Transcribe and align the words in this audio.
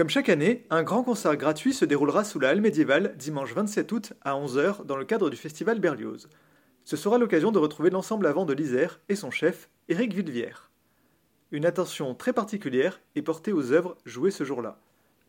Comme 0.00 0.08
chaque 0.08 0.30
année, 0.30 0.64
un 0.70 0.82
grand 0.82 1.02
concert 1.02 1.36
gratuit 1.36 1.74
se 1.74 1.84
déroulera 1.84 2.24
sous 2.24 2.40
la 2.40 2.48
halle 2.48 2.62
médiévale 2.62 3.14
dimanche 3.18 3.52
27 3.52 3.92
août 3.92 4.12
à 4.22 4.32
11h 4.32 4.86
dans 4.86 4.96
le 4.96 5.04
cadre 5.04 5.28
du 5.28 5.36
festival 5.36 5.78
Berlioz. 5.78 6.30
Ce 6.86 6.96
sera 6.96 7.18
l'occasion 7.18 7.52
de 7.52 7.58
retrouver 7.58 7.90
l'ensemble 7.90 8.26
avant 8.26 8.46
de 8.46 8.54
l'Isère 8.54 8.98
et 9.10 9.14
son 9.14 9.30
chef, 9.30 9.68
Éric 9.90 10.14
Villevière. 10.14 10.70
Une 11.50 11.66
attention 11.66 12.14
très 12.14 12.32
particulière 12.32 13.02
est 13.14 13.20
portée 13.20 13.52
aux 13.52 13.72
œuvres 13.72 13.98
jouées 14.06 14.30
ce 14.30 14.42
jour-là. 14.42 14.80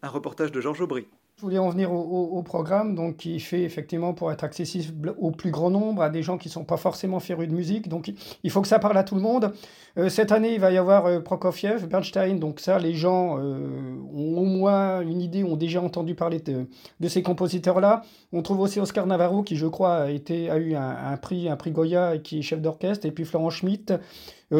Un 0.03 0.07
reportage 0.07 0.53
de 0.53 0.61
Georges 0.61 0.79
Aubry. 0.79 1.05
Je 1.37 1.41
voulais 1.41 1.57
en 1.57 1.69
venir 1.69 1.91
au, 1.91 2.43
programme, 2.43 2.93
donc 2.93 3.17
qui 3.17 3.39
fait 3.39 3.63
effectivement 3.63 4.13
pour 4.13 4.31
être 4.31 4.43
accessible 4.43 5.15
au 5.17 5.31
plus 5.31 5.49
grand 5.49 5.71
nombre, 5.71 6.03
à 6.03 6.09
des 6.11 6.21
gens 6.21 6.37
qui 6.37 6.49
ne 6.49 6.51
sont 6.51 6.65
pas 6.65 6.77
forcément 6.77 7.19
férus 7.19 7.47
de 7.47 7.53
musique. 7.53 7.89
Donc 7.89 8.13
il 8.43 8.51
faut 8.51 8.61
que 8.61 8.67
ça 8.67 8.77
parle 8.77 8.95
à 8.97 9.03
tout 9.03 9.15
le 9.15 9.21
monde. 9.21 9.51
Euh, 9.97 10.07
cette 10.09 10.31
année, 10.31 10.53
il 10.53 10.59
va 10.59 10.71
y 10.71 10.77
avoir 10.77 11.07
euh, 11.07 11.19
Prokofiev, 11.19 11.87
Bernstein. 11.87 12.37
Donc 12.37 12.59
ça, 12.59 12.77
les 12.77 12.93
gens 12.93 13.39
euh, 13.39 13.95
ont 14.13 14.37
au 14.37 14.45
moins 14.45 15.01
une 15.01 15.19
idée, 15.19 15.43
ont 15.43 15.55
déjà 15.55 15.81
entendu 15.81 16.13
parler 16.13 16.39
de, 16.39 16.67
de 16.99 17.07
ces 17.07 17.23
compositeurs-là. 17.23 18.03
On 18.33 18.43
trouve 18.43 18.59
aussi 18.59 18.79
Oscar 18.79 19.07
Navarro, 19.07 19.41
qui 19.41 19.55
je 19.55 19.65
crois 19.65 19.95
a, 19.95 20.09
été, 20.11 20.49
a 20.51 20.57
eu 20.57 20.75
un, 20.75 21.17
prix, 21.17 21.49
un 21.49 21.55
prix 21.55 21.71
Goya, 21.71 22.15
et 22.15 22.21
qui 22.21 22.39
est 22.39 22.41
chef 22.43 22.61
d'orchestre. 22.61 23.07
Et 23.07 23.11
puis 23.11 23.25
Florent 23.25 23.49
Schmitt, 23.49 23.93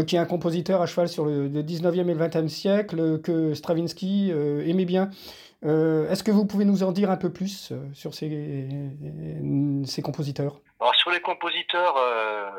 qui 0.08 0.16
est 0.16 0.20
un 0.20 0.26
compositeur 0.26 0.81
à 0.81 0.86
cheval 0.86 1.09
sur 1.09 1.26
le, 1.26 1.48
le 1.48 1.63
19e 1.63 2.09
et 2.09 2.13
le 2.13 2.26
20e 2.26 2.48
siècle, 2.48 3.20
que 3.22 3.54
Stravinsky 3.54 4.32
aimait 4.66 4.86
bien. 4.86 5.09
Euh, 5.63 6.09
est-ce 6.09 6.23
que 6.23 6.32
vous 6.32 6.45
pouvez 6.45 6.66
nous 6.66 6.82
en 6.84 6.91
dire 6.91 7.12
un 7.12 7.18
peu 7.18 7.32
plus 7.32 7.72
euh, 7.72 7.94
sur 7.94 8.13
ces, 8.13 8.68
ces 9.85 10.02
compositeurs? 10.02 10.59
Alors, 10.80 10.96
Sur 10.96 11.12
les 11.12 11.22
compositeurs, 11.22 11.98
euh, 11.98 12.49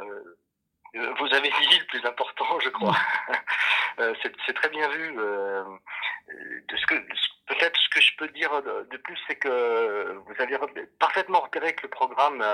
vous 0.94 1.34
avez 1.34 1.48
dit 1.48 1.78
le 1.78 1.86
plus 1.86 2.06
important, 2.06 2.60
je 2.60 2.68
crois. 2.68 2.96
c'est 4.22 4.54
très 4.54 4.68
bien 4.68 4.88
vu. 4.88 5.16
Peut-être 7.46 7.78
ce 7.78 7.88
que 7.90 8.00
je 8.00 8.16
peux 8.16 8.28
dire 8.28 8.50
de 8.62 8.96
plus, 8.98 9.18
c'est 9.26 9.34
que 9.34 10.16
vous 10.26 10.34
avez 10.38 10.56
parfaitement 10.98 11.40
repéré 11.40 11.74
que 11.74 11.82
le 11.82 11.90
programme 11.90 12.44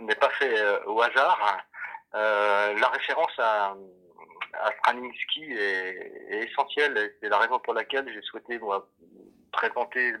n'est 0.00 0.14
pas 0.16 0.30
fait 0.30 0.54
au 0.86 1.00
hasard. 1.00 1.64
La 2.12 2.88
référence 2.88 3.38
à, 3.38 3.74
à 4.54 4.72
Stravinsky 4.78 5.52
est, 5.52 6.12
est 6.30 6.44
essentielle. 6.50 7.14
C'est 7.20 7.28
la 7.28 7.38
raison 7.38 7.58
pour 7.58 7.74
laquelle 7.74 8.10
j'ai 8.12 8.22
souhaité 8.22 8.58
moi, 8.58 8.88
présenter 9.56 10.12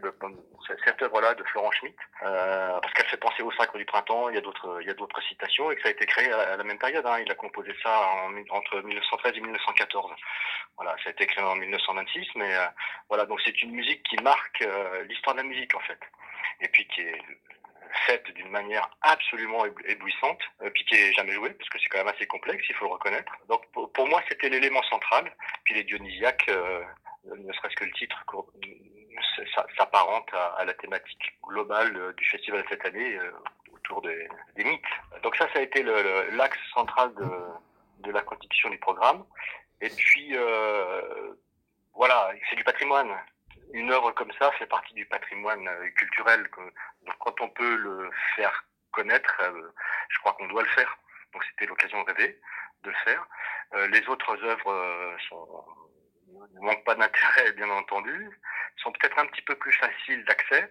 cette 0.84 1.02
œuvre-là 1.02 1.34
de 1.34 1.44
Florent 1.44 1.70
Schmitt, 1.72 1.96
euh, 2.22 2.80
parce 2.80 2.92
qu'elle 2.94 3.06
fait 3.06 3.16
penser 3.18 3.42
au 3.42 3.52
Sacre 3.52 3.76
du 3.76 3.84
Printemps, 3.84 4.30
il 4.30 4.34
y 4.34 4.38
a 4.38 4.40
d'autres, 4.40 4.78
il 4.80 4.86
y 4.86 4.90
a 4.90 4.94
d'autres 4.94 5.20
citations, 5.22 5.70
et 5.70 5.76
que 5.76 5.82
ça 5.82 5.88
a 5.88 5.90
été 5.92 6.06
créé 6.06 6.32
à, 6.32 6.56
la 6.56 6.64
même 6.64 6.78
période. 6.78 7.04
Hein. 7.06 7.18
Il 7.20 7.30
a 7.30 7.34
composé 7.34 7.74
ça 7.82 8.08
entre 8.50 8.80
1913 8.80 9.32
et 9.36 9.40
1914. 9.40 10.12
Voilà, 10.76 10.96
ça 11.02 11.10
a 11.10 11.12
été 11.12 11.26
créé 11.26 11.44
en 11.44 11.54
1926, 11.54 12.26
mais 12.36 12.54
euh, 12.54 12.66
voilà, 13.08 13.26
donc 13.26 13.40
c'est 13.44 13.62
une 13.62 13.72
musique 13.72 14.02
qui 14.04 14.16
marque 14.22 14.62
euh, 14.62 15.04
l'histoire 15.04 15.36
de 15.36 15.42
la 15.42 15.46
musique 15.46 15.74
en 15.74 15.80
fait, 15.80 16.00
et 16.60 16.68
puis 16.68 16.86
qui 16.88 17.02
est 17.02 17.22
d'une 18.46 18.52
manière 18.52 18.88
absolument 19.02 19.64
éblouissante, 19.86 20.38
euh, 20.62 20.70
puis 20.70 20.84
qui 20.84 20.94
est 20.94 21.12
jamais 21.12 21.32
jouée, 21.32 21.50
parce 21.50 21.68
que 21.68 21.78
c'est 21.78 21.88
quand 21.88 21.98
même 21.98 22.14
assez 22.14 22.26
complexe, 22.26 22.64
il 22.68 22.74
faut 22.76 22.86
le 22.86 22.92
reconnaître. 22.92 23.32
Donc 23.48 23.62
pour, 23.72 24.08
moi, 24.08 24.22
c'était 24.28 24.48
l'élément 24.48 24.82
central. 24.84 25.32
Puis 25.64 25.74
les 25.74 25.84
Dionysiaques, 25.84 26.48
euh, 26.48 26.82
ne 27.24 27.52
serait-ce 27.52 27.76
que 27.76 27.84
le 27.84 27.92
titre, 27.92 28.24
s'apparente 29.78 30.28
à, 30.32 30.64
la 30.64 30.74
thématique 30.74 31.38
globale 31.42 31.96
euh, 31.96 32.12
du 32.12 32.24
festival 32.26 32.64
cette 32.68 32.84
année 32.84 33.18
autour 33.72 34.02
des, 34.02 34.28
mythes. 34.58 34.82
Donc 35.22 35.36
ça, 35.36 35.48
ça 35.52 35.58
a 35.58 35.62
été 35.62 35.82
l'axe 35.82 36.58
central 36.74 37.12
de, 37.14 38.10
la 38.12 38.22
constitution 38.22 38.70
du 38.70 38.78
programme. 38.78 39.24
Et 39.80 39.90
puis, 39.90 40.36
voilà, 41.94 42.30
c'est 42.48 42.56
du 42.56 42.64
patrimoine 42.64 43.10
une 43.76 43.92
œuvre 43.92 44.10
comme 44.12 44.32
ça 44.38 44.50
fait 44.52 44.66
partie 44.66 44.94
du 44.94 45.04
patrimoine 45.04 45.68
euh, 45.68 45.90
culturel. 45.90 46.48
donc 47.02 47.14
quand 47.18 47.40
on 47.42 47.48
peut 47.50 47.76
le 47.76 48.10
faire 48.34 48.64
connaître, 48.90 49.36
euh, 49.42 49.70
je 50.08 50.18
crois 50.20 50.32
qu'on 50.32 50.48
doit 50.48 50.62
le 50.62 50.68
faire. 50.70 50.98
Donc 51.34 51.44
c'était 51.44 51.66
l'occasion 51.66 52.02
rêvée 52.04 52.40
de 52.84 52.90
le 52.90 52.96
faire. 53.04 53.26
Euh, 53.74 53.86
les 53.88 54.08
autres 54.08 54.42
œuvres 54.44 55.16
ne 56.54 56.60
manquent 56.60 56.84
pas 56.84 56.94
d'intérêt, 56.94 57.52
bien 57.52 57.68
entendu, 57.68 58.30
sont 58.78 58.92
peut-être 58.92 59.18
un 59.18 59.26
petit 59.26 59.42
peu 59.42 59.54
plus 59.56 59.72
faciles 59.72 60.24
d'accès 60.24 60.70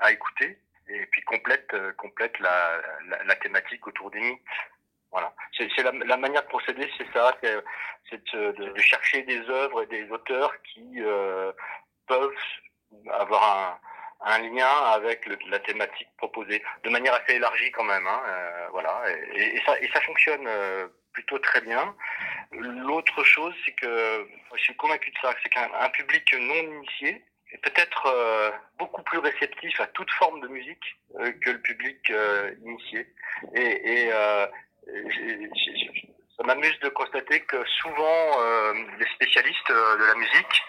à 0.00 0.12
écouter 0.12 0.58
et 0.88 1.06
puis 1.06 1.22
complètent, 1.22 1.74
complète 1.96 2.38
la, 2.40 3.36
thématique 3.36 3.86
autour 3.86 4.10
des 4.10 4.20
mythes. 4.20 4.42
Voilà. 5.10 5.34
C'est 5.56 5.82
la, 5.82 6.16
manière 6.16 6.42
de 6.42 6.48
procéder, 6.48 6.90
c'est 6.98 7.10
ça, 7.12 7.34
c'est 8.10 8.34
de, 8.34 8.78
chercher 8.78 9.22
des 9.22 9.40
œuvres 9.48 9.82
et 9.84 9.86
des 9.86 10.10
auteurs 10.10 10.52
qui 10.62 11.00
avoir 13.32 13.80
un, 14.24 14.38
lien 14.38 14.68
avec 14.94 15.28
la 15.48 15.58
thématique 15.58 16.08
proposée, 16.16 16.62
de 16.84 16.90
manière 16.90 17.14
assez 17.14 17.34
élargie 17.34 17.70
quand 17.72 17.84
même. 17.84 18.06
Hein, 18.06 18.22
euh, 18.26 18.66
voilà, 18.70 19.02
et, 19.34 19.60
ça, 19.66 20.00
fonctionne 20.02 20.46
euh, 20.46 20.86
plutôt 21.12 21.38
très 21.38 21.60
bien. 21.60 21.94
L'autre 22.52 23.24
chose, 23.24 23.54
c'est 23.64 23.72
que 23.72 24.28
je 24.54 24.62
suis 24.62 24.76
convaincu 24.76 25.10
de 25.10 25.18
ça, 25.20 25.34
c'est 25.42 25.48
qu'un 25.48 25.90
public 25.90 26.34
non 26.38 26.54
initié 26.54 27.24
est 27.52 27.58
peut-être 27.58 28.06
euh, 28.06 28.50
beaucoup 28.78 29.02
plus 29.02 29.18
réceptif 29.18 29.78
à 29.80 29.86
toute 29.88 30.10
forme 30.12 30.40
de 30.40 30.48
musique 30.48 30.98
que 31.42 31.50
le 31.50 31.60
public 31.60 32.12
initié. 32.64 33.06
Et, 33.54 34.10
ça 36.36 36.44
m'amuse 36.44 36.78
de 36.80 36.88
constater 36.88 37.40
que 37.40 37.62
souvent 37.82 38.42
les 38.98 39.06
spécialistes 39.14 39.68
de 39.70 40.04
la 40.06 40.14
musique 40.14 40.62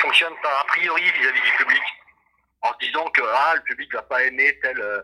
fonctionne 0.00 0.34
par 0.42 0.60
a 0.60 0.64
priori 0.64 1.02
vis-à-vis 1.02 1.40
du 1.40 1.52
public, 1.58 1.82
en 2.62 2.72
se 2.72 2.78
disant 2.78 3.08
que 3.10 3.22
ah, 3.22 3.54
le 3.56 3.62
public 3.62 3.92
va 3.92 4.02
pas 4.02 4.22
aimer 4.24 4.58
tel, 4.60 4.78
euh, 4.80 5.02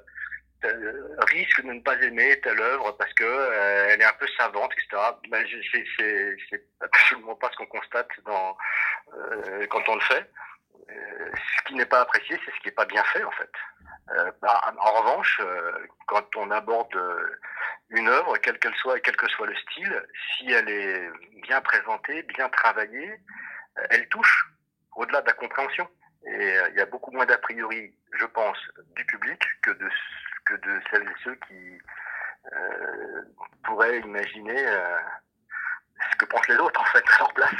tel 0.62 0.94
risque 1.30 1.62
de 1.62 1.72
ne 1.72 1.80
pas 1.80 1.94
aimer 2.02 2.40
telle 2.40 2.60
œuvre 2.60 2.92
parce 2.92 3.12
que 3.14 3.24
euh, 3.24 3.88
elle 3.90 4.00
est 4.00 4.04
un 4.04 4.12
peu 4.14 4.26
savante, 4.38 4.72
etc. 4.72 5.02
Ben, 5.30 5.46
c'est 5.98 6.64
absolument 6.80 7.36
pas 7.36 7.50
ce 7.52 7.56
qu'on 7.56 7.66
constate 7.66 8.08
dans, 8.24 8.56
quand 9.70 9.88
on 9.88 9.94
le 9.94 10.00
fait. 10.02 10.30
ce 10.88 11.64
qui 11.66 11.74
n'est 11.74 11.86
pas 11.86 12.00
apprécié, 12.00 12.38
c'est 12.44 12.52
ce 12.52 12.60
qui 12.60 12.68
n'est 12.68 12.74
pas 12.74 12.86
bien 12.86 13.04
fait 13.04 13.24
en 13.24 13.32
fait. 13.32 13.52
Bah, 14.40 14.74
en 14.78 14.92
revanche, 14.92 15.40
quand 16.06 16.36
on 16.36 16.50
aborde 16.50 16.96
une 17.90 18.08
œuvre, 18.08 18.36
quelle 18.38 18.58
qu'elle 18.58 18.74
soit 18.76 18.98
et 18.98 19.00
quel 19.00 19.16
que 19.16 19.28
soit 19.30 19.46
le 19.46 19.56
style, 19.56 20.06
si 20.36 20.50
elle 20.50 20.68
est 20.68 21.10
bien 21.42 21.60
présentée, 21.60 22.22
bien 22.22 22.48
travaillée, 22.48 23.20
elle 23.90 24.08
touche 24.08 24.55
au-delà 24.96 25.20
de 25.22 25.26
la 25.26 25.32
compréhension. 25.34 25.88
Et 26.26 26.58
euh, 26.58 26.68
il 26.70 26.76
y 26.76 26.80
a 26.80 26.86
beaucoup 26.86 27.12
moins 27.12 27.26
d'a 27.26 27.38
priori, 27.38 27.94
je 28.18 28.26
pense, 28.26 28.58
du 28.96 29.04
public 29.04 29.40
que 29.62 29.70
de, 29.70 29.88
que 30.44 30.54
de 30.54 30.80
celles 30.90 31.08
et 31.08 31.22
ceux 31.22 31.34
qui 31.46 31.78
euh, 32.52 33.22
pourraient 33.64 34.00
imaginer 34.00 34.66
euh, 34.66 34.98
ce 36.10 36.16
que 36.16 36.24
pensent 36.24 36.48
les 36.48 36.56
autres, 36.56 36.80
en 36.80 36.84
fait, 36.86 37.04
à 37.14 37.18
leur 37.18 37.32
place. 37.34 37.54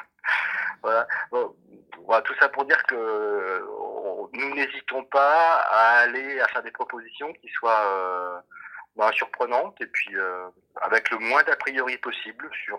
voilà. 0.82 1.06
voilà. 1.30 2.22
Tout 2.22 2.34
ça 2.40 2.48
pour 2.48 2.64
dire 2.64 2.82
que 2.84 3.64
nous 4.32 4.54
n'hésitons 4.54 5.04
pas 5.04 5.60
à 5.70 6.00
aller 6.00 6.40
à 6.40 6.48
faire 6.48 6.62
des 6.62 6.70
propositions 6.70 7.32
qui 7.34 7.48
soient 7.50 8.42
bah, 8.96 9.10
surprenantes 9.12 9.80
et 9.80 9.86
puis 9.86 10.14
avec 10.80 11.10
le 11.10 11.18
moins 11.18 11.42
d'a 11.44 11.56
priori 11.56 11.96
possible 11.98 12.50
sur, 12.64 12.78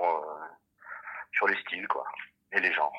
sur 1.31 1.47
les 1.47 1.59
styles, 1.61 1.87
quoi 1.87 2.05
et 2.53 2.59
les 2.59 2.73
genres. 2.73 2.93